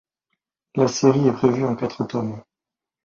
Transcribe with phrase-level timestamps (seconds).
[0.73, 2.41] La série est prévue en quatre tomes.